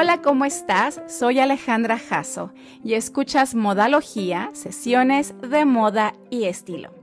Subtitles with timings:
[0.00, 1.02] Hola, ¿cómo estás?
[1.08, 2.52] Soy Alejandra Jasso
[2.84, 6.94] y escuchas Modalogía, sesiones de moda y estilo.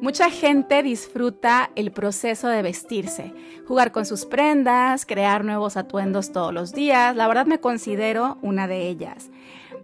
[0.00, 3.34] Mucha gente disfruta el proceso de vestirse,
[3.68, 7.14] jugar con sus prendas, crear nuevos atuendos todos los días.
[7.14, 9.30] La verdad me considero una de ellas.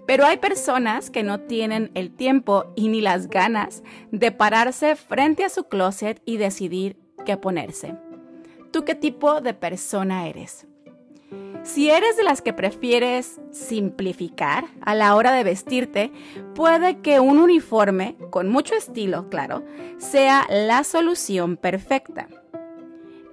[0.07, 5.45] Pero hay personas que no tienen el tiempo y ni las ganas de pararse frente
[5.45, 6.97] a su closet y decidir
[7.27, 7.95] qué ponerse.
[8.73, 10.67] ¿Tú qué tipo de persona eres?
[11.67, 16.13] Si eres de las que prefieres simplificar a la hora de vestirte,
[16.55, 19.65] puede que un uniforme, con mucho estilo, claro,
[19.99, 22.29] sea la solución perfecta.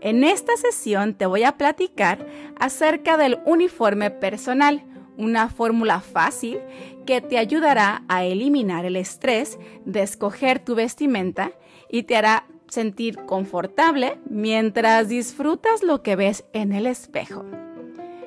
[0.01, 2.25] En esta sesión te voy a platicar
[2.59, 4.83] acerca del uniforme personal,
[5.15, 6.59] una fórmula fácil
[7.05, 11.51] que te ayudará a eliminar el estrés de escoger tu vestimenta
[11.87, 17.45] y te hará sentir confortable mientras disfrutas lo que ves en el espejo.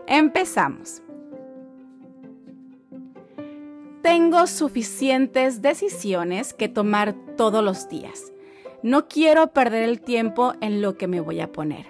[0.07, 1.03] Empezamos.
[4.03, 8.33] Tengo suficientes decisiones que tomar todos los días.
[8.85, 11.87] No quiero perder el tiempo en lo que me voy a poner.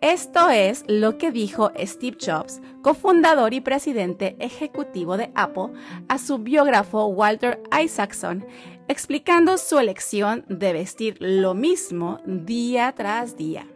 [0.00, 5.68] Esto es lo que dijo Steve Jobs, cofundador y presidente ejecutivo de Apple,
[6.08, 8.44] a su biógrafo Walter Isaacson,
[8.88, 13.68] explicando su elección de vestir lo mismo día tras día.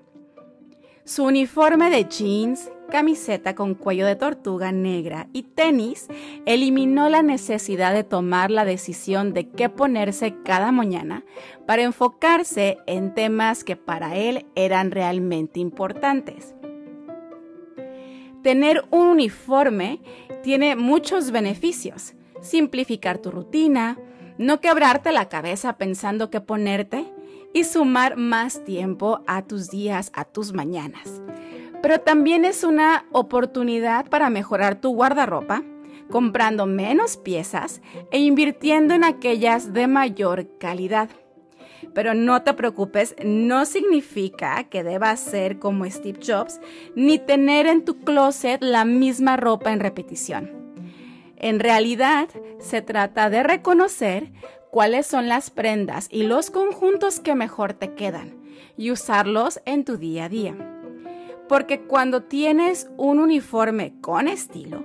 [1.07, 6.09] Su uniforme de jeans, camiseta con cuello de tortuga negra y tenis
[6.47, 11.25] eliminó la necesidad de tomar la decisión de qué ponerse cada mañana
[11.65, 16.57] para enfocarse en temas que para él eran realmente importantes.
[18.43, 20.01] Tener un uniforme
[20.43, 22.15] tiene muchos beneficios.
[22.41, 23.97] Simplificar tu rutina,
[24.39, 27.07] no quebrarte la cabeza pensando qué ponerte
[27.57, 31.23] y sumar más tiempo a tus días, a tus mañanas
[31.87, 35.63] pero también es una oportunidad para mejorar tu guardarropa,
[36.11, 37.81] comprando menos piezas
[38.11, 41.11] e invirtiendo en aquellas de mayor calidad.
[41.95, 46.61] Pero no te preocupes, no significa que debas ser como Steve Jobs
[46.97, 50.75] ni tener en tu closet la misma ropa en repetición.
[51.37, 52.29] En realidad,
[52.59, 54.33] se trata de reconocer
[54.71, 58.37] cuáles son las prendas y los conjuntos que mejor te quedan
[58.77, 60.57] y usarlos en tu día a día.
[61.49, 64.85] Porque cuando tienes un uniforme con estilo,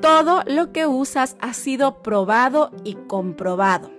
[0.00, 3.90] todo lo que usas ha sido probado y comprobado.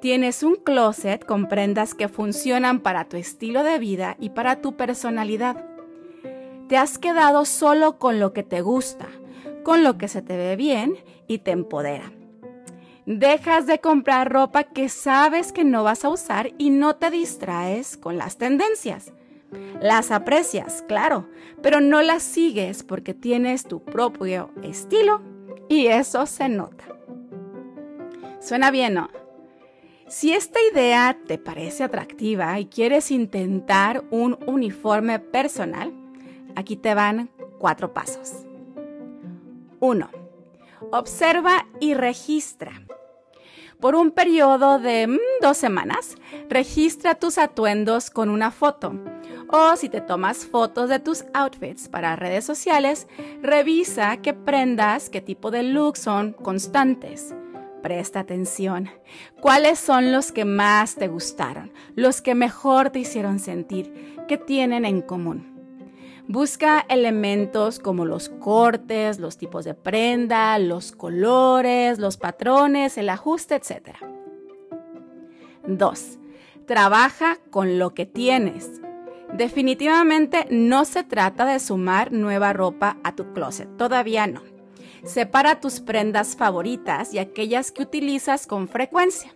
[0.00, 4.76] Tienes un closet con prendas que funcionan para tu estilo de vida y para tu
[4.76, 5.64] personalidad.
[6.68, 9.08] Te has quedado solo con lo que te gusta,
[9.62, 10.96] con lo que se te ve bien
[11.26, 12.12] y te empodera.
[13.12, 17.96] Dejas de comprar ropa que sabes que no vas a usar y no te distraes
[17.96, 19.12] con las tendencias.
[19.80, 21.28] Las aprecias, claro,
[21.60, 25.22] pero no las sigues porque tienes tu propio estilo
[25.68, 26.84] y eso se nota.
[28.38, 29.10] Suena bien, ¿no?
[30.06, 35.92] Si esta idea te parece atractiva y quieres intentar un uniforme personal,
[36.54, 37.28] aquí te van
[37.58, 38.46] cuatro pasos.
[39.80, 40.10] 1.
[40.92, 42.70] Observa y registra.
[43.80, 46.16] Por un periodo de mm, dos semanas,
[46.48, 48.92] registra tus atuendos con una foto
[49.52, 53.08] o si te tomas fotos de tus outfits para redes sociales,
[53.42, 57.34] revisa qué prendas, qué tipo de look son constantes.
[57.82, 58.90] Presta atención.
[59.40, 61.72] ¿Cuáles son los que más te gustaron?
[61.96, 64.16] Los que mejor te hicieron sentir?
[64.28, 65.49] ¿Qué tienen en común?
[66.28, 73.56] Busca elementos como los cortes, los tipos de prenda, los colores, los patrones, el ajuste,
[73.56, 73.96] etc.
[75.66, 76.18] 2.
[76.66, 78.80] Trabaja con lo que tienes.
[79.32, 84.42] Definitivamente no se trata de sumar nueva ropa a tu closet, todavía no.
[85.04, 89.32] Separa tus prendas favoritas y aquellas que utilizas con frecuencia.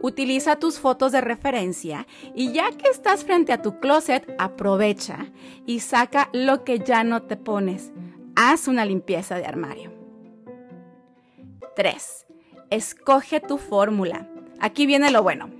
[0.00, 5.26] Utiliza tus fotos de referencia y ya que estás frente a tu closet, aprovecha
[5.66, 7.92] y saca lo que ya no te pones.
[8.34, 9.92] Haz una limpieza de armario.
[11.76, 12.26] 3.
[12.70, 14.28] Escoge tu fórmula.
[14.60, 15.50] Aquí viene lo bueno.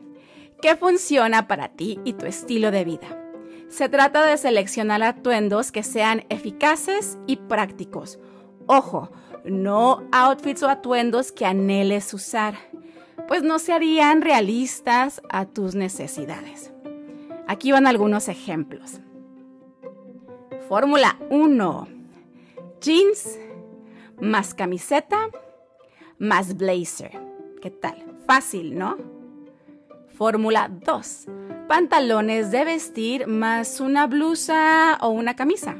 [0.62, 3.20] ¿Qué funciona para ti y tu estilo de vida?
[3.68, 8.18] Se trata de seleccionar atuendos que sean eficaces y prácticos.
[8.66, 9.10] Ojo,
[9.44, 12.54] no outfits o atuendos que anheles usar,
[13.30, 16.72] pues no serían realistas a tus necesidades.
[17.46, 18.98] Aquí van algunos ejemplos.
[20.68, 21.86] Fórmula 1.
[22.80, 23.38] Jeans
[24.20, 25.30] más camiseta
[26.18, 27.20] más blazer.
[27.62, 28.04] ¿Qué tal?
[28.26, 28.96] Fácil, ¿no?
[30.08, 31.26] Fórmula 2
[31.68, 35.76] pantalones de vestir más una blusa o una camisa.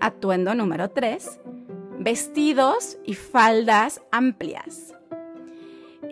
[0.00, 1.38] atuendo número 3,
[1.98, 4.94] vestidos y faldas amplias.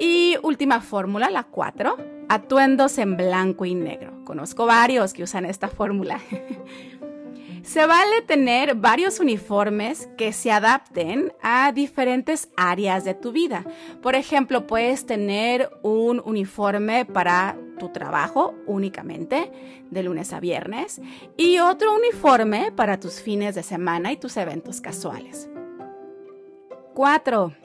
[0.01, 1.97] Y última fórmula, la 4,
[2.31, 4.25] atuendos en blanco y negro.
[4.25, 6.19] Conozco varios que usan esta fórmula.
[7.63, 13.67] Se vale tener varios uniformes que se adapten a diferentes áreas de tu vida.
[14.01, 19.53] Por ejemplo, puedes tener un uniforme para tu trabajo únicamente,
[19.91, 21.03] de lunes a viernes,
[21.37, 25.51] y otro uniforme para tus fines de semana y tus eventos casuales.
[26.95, 27.60] 4.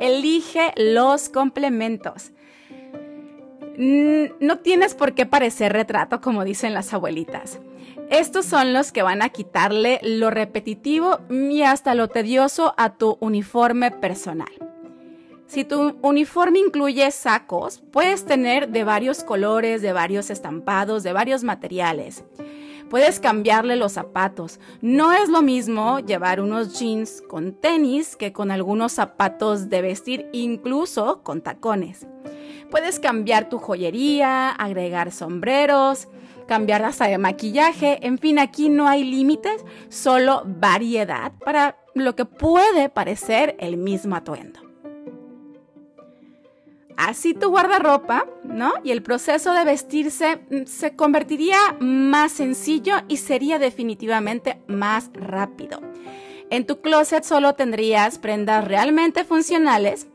[0.00, 2.32] Elige los complementos.
[3.76, 7.60] No tienes por qué parecer retrato como dicen las abuelitas.
[8.10, 13.16] Estos son los que van a quitarle lo repetitivo y hasta lo tedioso a tu
[13.20, 14.52] uniforme personal.
[15.46, 21.44] Si tu uniforme incluye sacos, puedes tener de varios colores, de varios estampados, de varios
[21.44, 22.24] materiales.
[22.90, 24.60] Puedes cambiarle los zapatos.
[24.80, 30.28] No es lo mismo llevar unos jeans con tenis que con algunos zapatos de vestir,
[30.32, 32.06] incluso con tacones.
[32.70, 36.08] Puedes cambiar tu joyería, agregar sombreros,
[36.46, 37.98] cambiar hasta de maquillaje.
[38.06, 44.16] En fin, aquí no hay límites, solo variedad para lo que puede parecer el mismo
[44.16, 44.73] atuendo.
[46.96, 48.72] Así tu guardarropa, ¿no?
[48.84, 55.80] Y el proceso de vestirse mm, se convertiría más sencillo y sería definitivamente más rápido.
[56.50, 60.06] En tu closet solo tendrías prendas realmente funcionales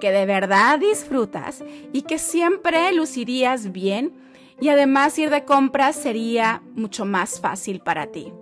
[0.00, 1.62] que de verdad disfrutas
[1.92, 4.12] y que siempre lucirías bien
[4.60, 8.32] y además ir de compras sería mucho más fácil para ti.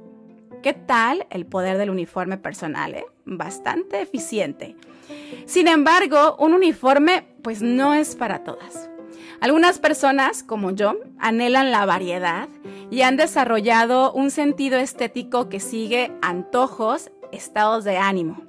[0.62, 2.94] ¿Qué tal el poder del uniforme personal?
[2.94, 3.06] Eh?
[3.24, 4.76] Bastante eficiente.
[5.46, 8.88] Sin embargo, un uniforme pues no es para todas.
[9.40, 12.48] Algunas personas, como yo, anhelan la variedad
[12.90, 18.42] y han desarrollado un sentido estético que sigue antojos, estados de ánimo.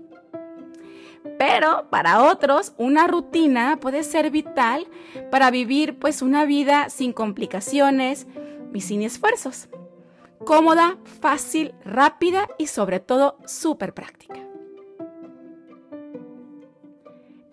[1.38, 4.88] Pero para otros, una rutina puede ser vital
[5.30, 8.28] para vivir pues una vida sin complicaciones
[8.74, 9.70] y sin esfuerzos.
[10.46, 14.49] Cómoda, fácil, rápida y sobre todo súper práctica.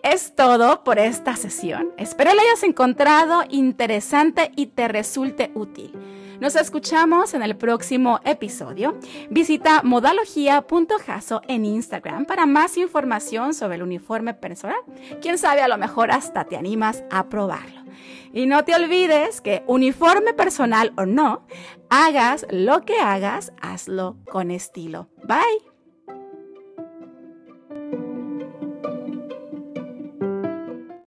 [0.06, 1.90] Es todo por esta sesión.
[1.96, 5.92] Espero la hayas encontrado interesante y te resulte útil.
[6.38, 8.96] Nos escuchamos en el próximo episodio.
[9.30, 14.78] Visita modalogía.jaso en Instagram para más información sobre el uniforme personal.
[15.20, 17.80] Quién sabe, a lo mejor hasta te animas a probarlo.
[18.32, 21.48] Y no te olvides que uniforme personal o no,
[21.90, 25.08] hagas lo que hagas, hazlo con estilo.
[25.24, 25.75] Bye.